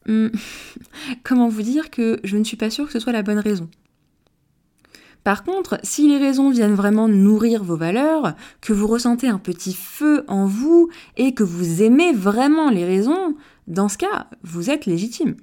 hmm, 0.07 0.29
comment 1.25 1.49
vous 1.49 1.63
dire 1.63 1.91
que 1.91 2.21
je 2.23 2.37
ne 2.37 2.45
suis 2.45 2.57
pas 2.57 2.71
sûre 2.71 2.87
que 2.87 2.93
ce 2.93 3.01
soit 3.01 3.13
la 3.13 3.23
bonne 3.23 3.41
raison? 3.41 3.69
Par 5.25 5.45
contre, 5.45 5.79
si 5.83 6.09
les 6.09 6.19
raisons 6.19 6.51
viennent 6.51 6.75
vraiment 6.75 7.09
nourrir 7.09 7.63
vos 7.63 7.77
valeurs, 7.77 8.35
que 8.61 8.73
vous 8.73 8.87
ressentez 8.87 9.29
un 9.29 9.39
petit 9.39 9.75
feu 9.75 10.25
en 10.27 10.47
vous 10.47 10.89
et 11.17 11.35
que 11.35 11.43
vous 11.43 11.83
aimez 11.83 12.13
vraiment 12.13 12.71
les 12.71 12.85
raisons, 12.85 13.35
dans 13.67 13.89
ce 13.89 13.99
cas, 13.99 14.29
vous 14.43 14.71
êtes 14.71 14.87
légitime. 14.87 15.37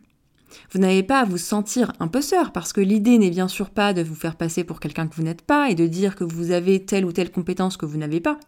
Vous 0.72 0.79
n'avez 0.79 1.03
pas 1.03 1.20
à 1.20 1.25
vous 1.25 1.38
sentir 1.38 1.91
imposteur 2.00 2.51
parce 2.51 2.74
que 2.74 2.82
l'idée 2.82 3.17
n'est 3.17 3.29
bien 3.29 3.48
sûr 3.48 3.70
pas 3.70 3.94
de 3.94 4.01
vous 4.01 4.15
faire 4.15 4.38
passer 4.38 4.63
pour 4.63 4.79
quelqu'un 4.79 5.08
que 5.08 5.15
vous 5.15 5.24
n'êtes 5.24 5.41
pas 5.41 5.70
et 5.70 5.75
de 5.75 5.88
dire 5.88 6.15
que 6.15 6.24
vous 6.24 6.51
avez 6.51 6.86
telle 6.86 7.05
ou 7.05 7.12
telle 7.12 7.32
compétence 7.32 7.77
que 7.77 7.86
vous 7.86 7.98
n'avez 7.98 8.22
pas. 8.22 8.39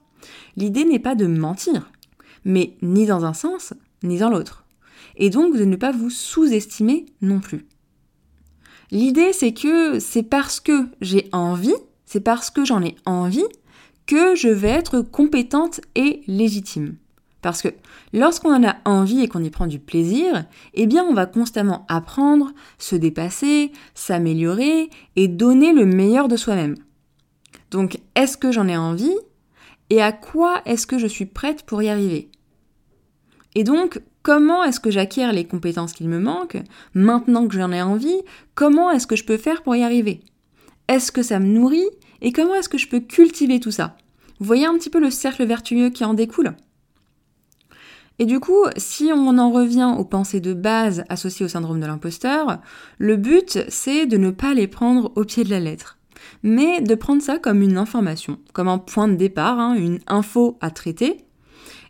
L'idée 0.55 0.85
n'est 0.85 0.99
pas 0.99 1.15
de 1.15 1.27
mentir, 1.27 1.91
mais 2.45 2.77
ni 2.81 3.05
dans 3.05 3.25
un 3.25 3.33
sens, 3.33 3.73
ni 4.03 4.17
dans 4.17 4.29
l'autre. 4.29 4.65
Et 5.17 5.29
donc 5.29 5.55
de 5.55 5.65
ne 5.65 5.75
pas 5.75 5.91
vous 5.91 6.09
sous-estimer 6.09 7.05
non 7.21 7.39
plus. 7.39 7.65
L'idée, 8.91 9.33
c'est 9.33 9.53
que 9.53 9.99
c'est 9.99 10.23
parce 10.23 10.59
que 10.59 10.87
j'ai 11.01 11.27
envie, 11.31 11.75
c'est 12.05 12.21
parce 12.21 12.49
que 12.49 12.63
j'en 12.63 12.81
ai 12.81 12.95
envie, 13.05 13.45
que 14.05 14.35
je 14.35 14.47
vais 14.47 14.69
être 14.69 15.01
compétente 15.01 15.81
et 15.95 16.21
légitime. 16.27 16.95
Parce 17.41 17.61
que 17.61 17.69
lorsqu'on 18.13 18.53
en 18.53 18.67
a 18.67 18.77
envie 18.85 19.21
et 19.21 19.27
qu'on 19.27 19.43
y 19.43 19.49
prend 19.49 19.67
du 19.67 19.79
plaisir, 19.79 20.45
eh 20.73 20.87
bien 20.87 21.03
on 21.03 21.13
va 21.13 21.25
constamment 21.25 21.85
apprendre, 21.87 22.51
se 22.77 22.95
dépasser, 22.95 23.71
s'améliorer 23.93 24.89
et 25.15 25.27
donner 25.27 25.73
le 25.73 25.85
meilleur 25.85 26.27
de 26.27 26.35
soi-même. 26.35 26.75
Donc 27.69 27.99
est-ce 28.15 28.37
que 28.37 28.51
j'en 28.51 28.67
ai 28.67 28.77
envie 28.77 29.15
et 29.89 30.01
à 30.01 30.11
quoi 30.11 30.61
est-ce 30.65 30.87
que 30.87 30.97
je 30.97 31.07
suis 31.07 31.25
prête 31.25 31.63
pour 31.63 31.81
y 31.81 31.89
arriver? 31.89 32.31
Et 33.55 33.63
donc 33.63 34.01
Comment 34.27 34.65
est-ce 34.65 34.81
que 34.81 34.91
j'acquiers 34.91 35.31
les 35.31 35.45
compétences 35.45 35.93
qu'il 35.93 36.09
me 36.09 36.19
manquent 36.19 36.61
Maintenant 36.93 37.47
que 37.47 37.55
j'en 37.55 37.71
ai 37.71 37.81
envie, 37.81 38.19
comment 38.55 38.91
est-ce 38.91 39.07
que 39.07 39.15
je 39.15 39.23
peux 39.23 39.37
faire 39.37 39.63
pour 39.63 39.73
y 39.73 39.83
arriver? 39.83 40.19
Est-ce 40.89 41.13
que 41.13 41.23
ça 41.23 41.39
me 41.39 41.45
nourrit 41.45 41.87
Et 42.19 42.33
comment 42.33 42.55
est-ce 42.55 42.67
que 42.67 42.77
je 42.77 42.89
peux 42.89 42.99
cultiver 42.99 43.61
tout 43.61 43.71
ça? 43.71 43.95
Vous 44.41 44.45
voyez 44.45 44.65
un 44.65 44.73
petit 44.73 44.89
peu 44.89 44.99
le 44.99 45.11
cercle 45.11 45.45
vertueux 45.45 45.91
qui 45.91 46.03
en 46.03 46.13
découle? 46.13 46.57
Et 48.19 48.25
du 48.25 48.41
coup, 48.41 48.65
si 48.75 49.11
on 49.13 49.37
en 49.37 49.49
revient 49.49 49.95
aux 49.97 50.03
pensées 50.03 50.41
de 50.41 50.53
base 50.53 51.05
associées 51.07 51.45
au 51.45 51.49
syndrome 51.49 51.79
de 51.79 51.85
l'imposteur, 51.85 52.59
le 52.97 53.15
but, 53.15 53.59
c'est 53.69 54.07
de 54.07 54.17
ne 54.17 54.31
pas 54.31 54.53
les 54.53 54.67
prendre 54.67 55.13
au 55.15 55.23
pied 55.23 55.45
de 55.45 55.51
la 55.51 55.61
lettre, 55.61 55.99
mais 56.43 56.81
de 56.81 56.95
prendre 56.95 57.21
ça 57.21 57.39
comme 57.39 57.61
une 57.61 57.77
information, 57.77 58.39
comme 58.51 58.67
un 58.67 58.77
point 58.77 59.07
de 59.07 59.15
départ, 59.15 59.57
hein, 59.57 59.75
une 59.75 59.99
info 60.05 60.57
à 60.59 60.69
traiter, 60.69 61.26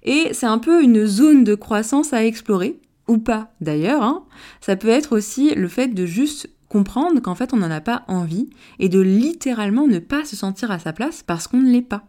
et 0.08 0.34
c'est 0.34 0.46
un 0.46 0.58
peu 0.58 0.82
une 0.82 1.06
zone 1.06 1.44
de 1.44 1.54
croissance 1.54 2.14
à 2.14 2.26
explorer, 2.26 2.80
ou 3.10 3.18
pas 3.18 3.52
d'ailleurs. 3.60 4.02
Hein. 4.02 4.24
Ça 4.62 4.78
peut 4.78 4.88
être 4.88 5.16
aussi 5.16 5.54
le 5.54 5.68
fait 5.68 5.90
de 5.90 6.06
juste 6.06 6.50
comprendre 6.70 7.22
qu'en 7.22 7.36
fait 7.36 7.54
on 7.54 7.58
n'en 7.58 7.70
a 7.70 7.82
pas 7.82 8.04
envie 8.08 8.50
et 8.80 8.90
de 8.90 9.00
littéralement 9.00 9.86
ne 9.86 10.00
pas 10.00 10.24
se 10.26 10.36
sentir 10.36 10.72
à 10.72 10.80
sa 10.80 10.94
place 10.94 11.24
parce 11.24 11.48
qu'on 11.48 11.60
ne 11.60 11.70
l'est 11.70 11.82
pas. 11.82 12.06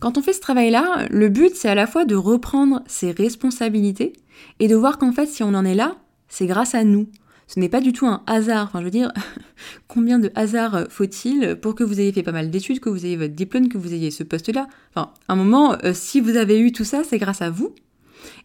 Quand 0.00 0.18
on 0.18 0.22
fait 0.22 0.32
ce 0.32 0.40
travail-là, 0.40 1.06
le 1.10 1.28
but 1.28 1.54
c'est 1.54 1.68
à 1.68 1.76
la 1.76 1.86
fois 1.86 2.04
de 2.04 2.16
reprendre 2.16 2.82
ses 2.86 3.12
responsabilités 3.12 4.12
et 4.58 4.66
de 4.66 4.74
voir 4.74 4.98
qu'en 4.98 5.12
fait 5.12 5.26
si 5.26 5.44
on 5.44 5.54
en 5.54 5.64
est 5.64 5.76
là, 5.76 5.96
c'est 6.28 6.46
grâce 6.46 6.74
à 6.74 6.82
nous, 6.82 7.08
ce 7.52 7.60
n'est 7.60 7.68
pas 7.68 7.82
du 7.82 7.92
tout 7.92 8.06
un 8.06 8.22
hasard. 8.26 8.64
Enfin, 8.64 8.78
je 8.78 8.84
veux 8.84 8.90
dire, 8.90 9.12
combien 9.88 10.18
de 10.18 10.32
hasard 10.34 10.86
faut-il 10.88 11.56
pour 11.60 11.74
que 11.74 11.84
vous 11.84 12.00
ayez 12.00 12.10
fait 12.10 12.22
pas 12.22 12.32
mal 12.32 12.50
d'études, 12.50 12.80
que 12.80 12.88
vous 12.88 13.04
ayez 13.04 13.16
votre 13.16 13.34
diplôme, 13.34 13.68
que 13.68 13.76
vous 13.76 13.92
ayez 13.92 14.10
ce 14.10 14.22
poste-là? 14.22 14.68
Enfin, 14.94 15.12
à 15.28 15.34
un 15.34 15.36
moment, 15.36 15.76
euh, 15.84 15.92
si 15.92 16.20
vous 16.20 16.36
avez 16.36 16.58
eu 16.58 16.72
tout 16.72 16.84
ça, 16.84 17.02
c'est 17.04 17.18
grâce 17.18 17.42
à 17.42 17.50
vous. 17.50 17.74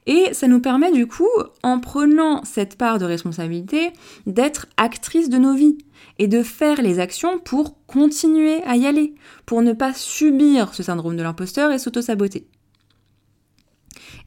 Et 0.08 0.34
ça 0.34 0.50
nous 0.50 0.60
permet 0.60 0.92
du 0.92 1.08
coup, 1.08 1.30
en 1.64 1.80
prenant 1.80 2.44
cette 2.44 2.78
part 2.78 2.98
de 2.98 3.06
responsabilité, 3.06 3.92
d'être 4.26 4.66
actrice 4.76 5.30
de 5.30 5.38
nos 5.38 5.54
vies 5.54 5.78
et 6.20 6.28
de 6.28 6.44
faire 6.44 6.82
les 6.82 7.00
actions 7.00 7.40
pour 7.40 7.78
continuer 7.86 8.62
à 8.64 8.76
y 8.76 8.88
aller, 8.88 9.16
pour 9.46 9.62
ne 9.62 9.72
pas 9.72 9.94
subir 9.94 10.74
ce 10.74 10.84
syndrome 10.84 11.16
de 11.16 11.24
l'imposteur 11.24 11.72
et 11.72 11.80
s'auto-saboter. 11.80 12.46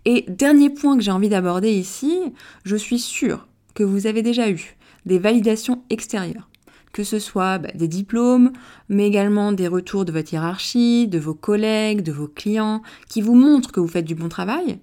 Et 0.07 0.25
dernier 0.29 0.71
point 0.71 0.97
que 0.97 1.03
j'ai 1.03 1.11
envie 1.11 1.29
d'aborder 1.29 1.71
ici, 1.71 2.19
je 2.65 2.77
suis 2.77 2.99
sûre 2.99 3.47
vous 3.83 4.07
avez 4.07 4.23
déjà 4.23 4.51
eu, 4.51 4.77
des 5.07 5.19
validations 5.19 5.83
extérieures 5.91 6.51
que 6.93 7.05
ce 7.05 7.19
soit 7.19 7.59
bah, 7.59 7.71
des 7.75 7.89
diplômes, 7.89 8.53
mais 8.89 9.07
également 9.07 9.53
des 9.53 9.69
retours 9.69 10.05
de 10.05 10.13
votre 10.13 10.33
hiérarchie, 10.33 11.09
de 11.09 11.19
vos 11.19 11.35
collègues, 11.35 12.03
de 12.03 12.13
vos 12.13 12.29
clients, 12.29 12.83
qui 13.09 13.21
vous 13.21 13.35
montrent 13.35 13.73
que 13.73 13.81
vous 13.81 13.89
faites 13.89 14.05
du 14.05 14.15
bon 14.15 14.29
travail, 14.29 14.79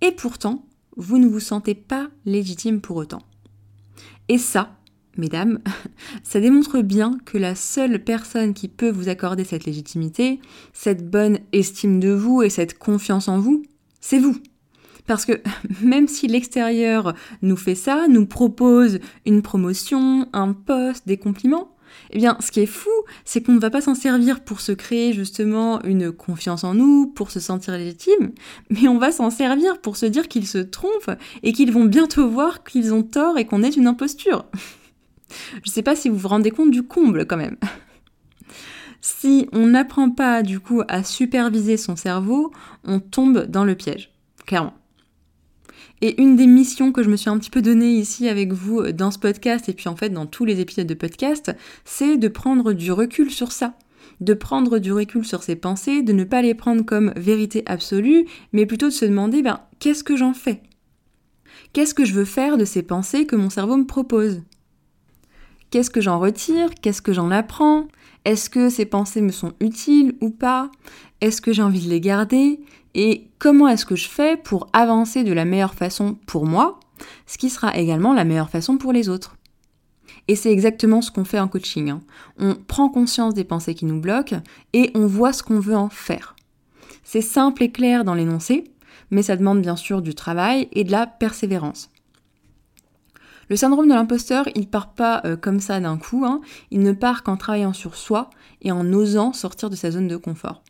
et 0.00 0.12
pourtant, 0.12 0.64
vous 0.96 1.18
ne 1.18 1.28
vous 1.28 1.40
sentez 1.40 1.74
pas 1.74 2.08
légitime 2.24 2.80
pour 2.80 2.96
autant. 2.96 3.22
Et 4.28 4.38
ça, 4.38 4.76
mesdames, 5.16 5.60
ça 6.22 6.40
démontre 6.40 6.80
bien 6.80 7.18
que 7.24 7.38
la 7.38 7.54
seule 7.54 8.02
personne 8.02 8.54
qui 8.54 8.68
peut 8.68 8.90
vous 8.90 9.08
accorder 9.08 9.44
cette 9.44 9.64
légitimité, 9.64 10.40
cette 10.72 11.08
bonne 11.08 11.38
estime 11.52 12.00
de 12.00 12.10
vous 12.10 12.42
et 12.42 12.50
cette 12.50 12.78
confiance 12.78 13.28
en 13.28 13.38
vous, 13.38 13.62
c'est 14.00 14.18
vous. 14.18 14.36
Parce 15.06 15.24
que 15.24 15.40
même 15.82 16.08
si 16.08 16.26
l'extérieur 16.26 17.14
nous 17.42 17.56
fait 17.56 17.74
ça, 17.74 18.06
nous 18.08 18.26
propose 18.26 18.98
une 19.26 19.42
promotion, 19.42 20.28
un 20.32 20.52
poste, 20.52 21.06
des 21.06 21.16
compliments, 21.16 21.72
eh 22.10 22.18
bien, 22.18 22.36
ce 22.40 22.50
qui 22.50 22.60
est 22.60 22.66
fou, 22.66 22.90
c'est 23.24 23.42
qu'on 23.42 23.52
ne 23.52 23.60
va 23.60 23.70
pas 23.70 23.80
s'en 23.80 23.94
servir 23.94 24.40
pour 24.40 24.60
se 24.60 24.72
créer 24.72 25.12
justement 25.12 25.82
une 25.82 26.12
confiance 26.12 26.64
en 26.64 26.74
nous, 26.74 27.06
pour 27.06 27.30
se 27.30 27.40
sentir 27.40 27.76
légitime, 27.76 28.32
mais 28.70 28.88
on 28.88 28.98
va 28.98 29.12
s'en 29.12 29.30
servir 29.30 29.80
pour 29.80 29.96
se 29.96 30.06
dire 30.06 30.28
qu'ils 30.28 30.46
se 30.46 30.58
trompent 30.58 31.12
et 31.42 31.52
qu'ils 31.52 31.72
vont 31.72 31.84
bientôt 31.84 32.28
voir 32.28 32.64
qu'ils 32.64 32.94
ont 32.94 33.02
tort 33.02 33.38
et 33.38 33.44
qu'on 33.44 33.62
est 33.62 33.76
une 33.76 33.86
imposture. 33.86 34.46
Je 35.54 35.70
ne 35.70 35.72
sais 35.72 35.82
pas 35.82 35.96
si 35.96 36.08
vous 36.08 36.16
vous 36.16 36.28
rendez 36.28 36.50
compte 36.50 36.70
du 36.70 36.82
comble 36.82 37.26
quand 37.26 37.38
même. 37.38 37.56
Si 39.00 39.48
on 39.52 39.66
n'apprend 39.66 40.10
pas 40.10 40.42
du 40.42 40.60
coup 40.60 40.82
à 40.86 41.02
superviser 41.02 41.76
son 41.76 41.96
cerveau, 41.96 42.52
on 42.84 43.00
tombe 43.00 43.46
dans 43.46 43.64
le 43.64 43.74
piège, 43.74 44.12
clairement. 44.46 44.74
Et 46.04 46.20
une 46.20 46.34
des 46.34 46.48
missions 46.48 46.90
que 46.90 47.04
je 47.04 47.08
me 47.08 47.16
suis 47.16 47.30
un 47.30 47.38
petit 47.38 47.48
peu 47.48 47.62
donnée 47.62 47.92
ici 47.92 48.28
avec 48.28 48.52
vous 48.52 48.80
euh, 48.80 48.92
dans 48.92 49.12
ce 49.12 49.20
podcast 49.20 49.68
et 49.68 49.72
puis 49.72 49.88
en 49.88 49.94
fait 49.94 50.10
dans 50.10 50.26
tous 50.26 50.44
les 50.44 50.58
épisodes 50.58 50.86
de 50.86 50.94
podcast, 50.94 51.52
c'est 51.84 52.16
de 52.16 52.26
prendre 52.26 52.72
du 52.72 52.90
recul 52.90 53.30
sur 53.30 53.52
ça. 53.52 53.74
De 54.20 54.34
prendre 54.34 54.80
du 54.80 54.92
recul 54.92 55.24
sur 55.24 55.44
ses 55.44 55.54
pensées, 55.54 56.02
de 56.02 56.12
ne 56.12 56.24
pas 56.24 56.42
les 56.42 56.54
prendre 56.54 56.84
comme 56.84 57.12
vérité 57.14 57.62
absolue, 57.66 58.26
mais 58.52 58.66
plutôt 58.66 58.86
de 58.86 58.92
se 58.92 59.04
demander 59.04 59.42
ben, 59.42 59.60
qu'est-ce 59.78 60.02
que 60.02 60.16
j'en 60.16 60.34
fais? 60.34 60.62
Qu'est-ce 61.72 61.94
que 61.94 62.04
je 62.04 62.14
veux 62.14 62.24
faire 62.24 62.58
de 62.58 62.64
ces 62.64 62.82
pensées 62.82 63.24
que 63.24 63.36
mon 63.36 63.48
cerveau 63.48 63.76
me 63.76 63.86
propose? 63.86 64.42
Qu'est-ce 65.70 65.90
que 65.90 66.00
j'en 66.00 66.18
retire? 66.18 66.70
Qu'est-ce 66.82 67.00
que 67.00 67.12
j'en 67.12 67.30
apprends? 67.30 67.86
Est-ce 68.24 68.50
que 68.50 68.68
ces 68.70 68.86
pensées 68.86 69.22
me 69.22 69.32
sont 69.32 69.54
utiles 69.60 70.16
ou 70.20 70.30
pas? 70.30 70.70
Est-ce 71.20 71.40
que 71.40 71.52
j'ai 71.52 71.62
envie 71.62 71.84
de 71.84 71.88
les 71.88 72.00
garder? 72.00 72.60
Et 72.94 73.28
comment 73.38 73.68
est-ce 73.68 73.86
que 73.86 73.96
je 73.96 74.08
fais 74.08 74.36
pour 74.36 74.68
avancer 74.72 75.24
de 75.24 75.32
la 75.32 75.44
meilleure 75.44 75.74
façon 75.74 76.16
pour 76.26 76.46
moi, 76.46 76.78
ce 77.26 77.38
qui 77.38 77.50
sera 77.50 77.76
également 77.76 78.12
la 78.12 78.24
meilleure 78.24 78.50
façon 78.50 78.76
pour 78.76 78.92
les 78.92 79.08
autres? 79.08 79.36
Et 80.28 80.36
c'est 80.36 80.52
exactement 80.52 81.02
ce 81.02 81.10
qu'on 81.10 81.24
fait 81.24 81.40
en 81.40 81.48
coaching. 81.48 81.90
Hein. 81.90 82.00
On 82.38 82.54
prend 82.54 82.88
conscience 82.88 83.34
des 83.34 83.44
pensées 83.44 83.74
qui 83.74 83.86
nous 83.86 84.00
bloquent 84.00 84.40
et 84.72 84.90
on 84.94 85.06
voit 85.06 85.32
ce 85.32 85.42
qu'on 85.42 85.58
veut 85.58 85.76
en 85.76 85.88
faire. 85.88 86.36
C'est 87.02 87.22
simple 87.22 87.64
et 87.64 87.72
clair 87.72 88.04
dans 88.04 88.14
l'énoncé, 88.14 88.64
mais 89.10 89.22
ça 89.22 89.36
demande 89.36 89.60
bien 89.60 89.76
sûr 89.76 90.00
du 90.00 90.14
travail 90.14 90.68
et 90.72 90.84
de 90.84 90.92
la 90.92 91.06
persévérance. 91.06 91.90
Le 93.48 93.56
syndrome 93.56 93.88
de 93.88 93.94
l'imposteur, 93.94 94.48
il 94.54 94.68
part 94.68 94.94
pas 94.94 95.20
euh, 95.24 95.36
comme 95.36 95.60
ça 95.60 95.80
d'un 95.80 95.98
coup, 95.98 96.24
hein. 96.24 96.40
il 96.70 96.80
ne 96.80 96.92
part 96.92 97.22
qu'en 97.22 97.36
travaillant 97.36 97.72
sur 97.72 97.96
soi 97.96 98.30
et 98.62 98.72
en 98.72 98.90
osant 98.92 99.32
sortir 99.32 99.68
de 99.68 99.76
sa 99.76 99.90
zone 99.90 100.08
de 100.08 100.16
confort. 100.16 100.61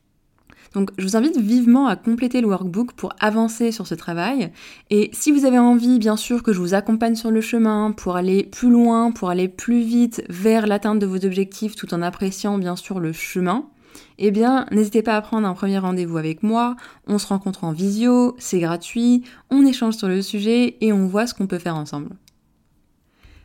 Donc 0.75 0.91
je 0.99 1.05
vous 1.05 1.17
invite 1.17 1.39
vivement 1.39 1.87
à 1.87 1.97
compléter 1.97 2.41
le 2.41 2.49
workbook 2.49 2.93
pour 2.93 3.13
avancer 3.21 3.73
sur 3.73 3.87
ce 3.87 3.95
travail. 3.95 4.51
Et 4.91 5.11
si 5.13 5.33
vous 5.33 5.45
avez 5.45 5.59
envie, 5.59 5.99
bien 5.99 6.17
sûr, 6.17 6.43
que 6.43 6.53
je 6.53 6.61
vous 6.61 6.75
accompagne 6.75 7.15
sur 7.15 7.31
le 7.31 7.41
chemin 7.41 7.93
pour 7.93 8.17
aller 8.17 8.45
plus 8.45 8.71
loin, 8.71 9.11
pour 9.11 9.31
aller 9.31 9.49
plus 9.49 9.83
vite 9.83 10.23
vers 10.29 10.67
l'atteinte 10.67 10.99
de 10.99 11.07
vos 11.07 11.25
objectifs 11.25 11.77
tout 11.77 11.93
en 11.95 12.03
appréciant 12.03 12.59
bien 12.59 12.77
sûr 12.77 13.01
le 13.01 13.13
chemin, 13.13 13.67
eh 14.19 14.31
bien, 14.31 14.67
n'hésitez 14.71 15.03
pas 15.03 15.17
à 15.17 15.21
prendre 15.21 15.47
un 15.47 15.55
premier 15.55 15.79
rendez-vous 15.79 16.17
avec 16.17 16.43
moi. 16.43 16.77
On 17.07 17.19
se 17.19 17.27
rencontre 17.27 17.65
en 17.65 17.73
visio, 17.73 18.35
c'est 18.39 18.61
gratuit, 18.61 19.25
on 19.51 19.67
échange 19.67 19.97
sur 19.97 20.09
le 20.09 20.23
sujet 20.23 20.77
et 20.81 20.93
on 20.93 21.07
voit 21.07 21.27
ce 21.27 21.35
qu'on 21.35 21.47
peut 21.47 21.59
faire 21.59 21.77
ensemble. 21.77 22.11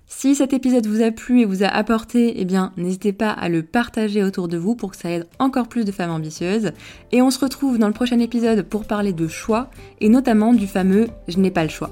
Si 0.10 0.36
cet 0.36 0.54
épisode 0.54 0.88
vous 0.88 1.04
a 1.04 1.12
plu 1.12 1.42
et 1.42 1.46
vous 1.46 1.64
a 1.64 1.68
apporté, 1.68 2.40
eh 2.40 2.46
bien, 2.46 2.72
n'hésitez 2.78 3.12
pas 3.12 3.30
à 3.30 3.50
le 3.50 3.62
partager 3.62 4.24
autour 4.24 4.48
de 4.48 4.58
vous 4.58 4.74
pour 4.74 4.92
que 4.92 4.98
ça 4.98 5.12
aide 5.12 5.28
encore 5.38 5.68
plus 5.68 5.84
de 5.84 5.92
femmes 5.92 6.12
ambitieuses. 6.12 6.72
Et 7.12 7.22
on 7.22 7.30
se 7.30 7.40
retrouve 7.40 7.78
dans 7.78 7.88
le 7.88 7.94
prochain 7.94 8.20
épisode 8.20 8.64
pour 8.64 8.86
parler 8.86 9.12
de 9.12 9.28
choix 9.28 9.70
et 10.00 10.08
notamment 10.08 10.54
du 10.54 10.66
fameux 10.66 11.08
je 11.28 11.38
n'ai 11.40 11.52
pas 11.52 11.64
le 11.64 11.70
choix. 11.70 11.92